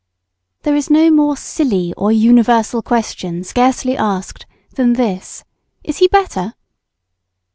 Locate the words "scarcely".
3.43-3.95